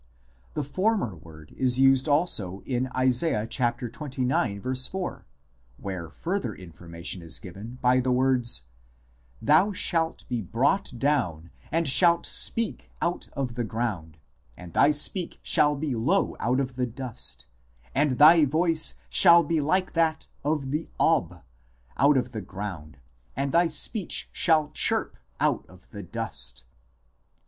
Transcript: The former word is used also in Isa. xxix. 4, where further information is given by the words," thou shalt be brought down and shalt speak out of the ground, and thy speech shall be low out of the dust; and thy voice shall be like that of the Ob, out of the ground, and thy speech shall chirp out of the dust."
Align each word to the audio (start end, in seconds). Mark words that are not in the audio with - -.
The 0.55 0.63
former 0.63 1.15
word 1.15 1.53
is 1.55 1.77
used 1.77 2.09
also 2.09 2.61
in 2.65 2.89
Isa. 2.99 3.45
xxix. 3.45 4.89
4, 4.89 5.25
where 5.77 6.09
further 6.09 6.55
information 6.55 7.21
is 7.21 7.37
given 7.37 7.77
by 7.83 7.99
the 7.99 8.11
words," 8.11 8.63
thou 9.49 9.71
shalt 9.73 10.27
be 10.27 10.41
brought 10.41 10.97
down 10.97 11.51
and 11.71 11.87
shalt 11.87 12.25
speak 12.25 12.89
out 12.99 13.27
of 13.33 13.53
the 13.53 13.63
ground, 13.63 14.17
and 14.57 14.73
thy 14.73 14.89
speech 14.89 15.37
shall 15.43 15.75
be 15.75 15.93
low 15.93 16.35
out 16.39 16.59
of 16.59 16.77
the 16.77 16.87
dust; 16.87 17.45
and 17.93 18.17
thy 18.17 18.43
voice 18.43 18.95
shall 19.07 19.43
be 19.43 19.61
like 19.61 19.93
that 19.93 20.25
of 20.43 20.71
the 20.71 20.89
Ob, 20.99 21.43
out 21.97 22.17
of 22.17 22.31
the 22.31 22.41
ground, 22.41 22.97
and 23.35 23.51
thy 23.51 23.67
speech 23.67 24.29
shall 24.31 24.71
chirp 24.71 25.15
out 25.39 25.63
of 25.67 25.91
the 25.91 26.01
dust." 26.01 26.63